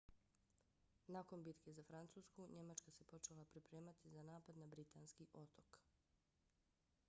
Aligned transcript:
nakon 1.07 1.43
bitke 1.47 1.73
za 1.73 1.83
francusku 1.89 2.47
njemačka 2.53 2.91
se 2.97 3.03
počela 3.11 3.45
pripremati 3.45 4.09
za 4.15 4.23
napad 4.29 4.57
na 4.63 4.67
britanski 4.75 5.27
otok 5.33 5.81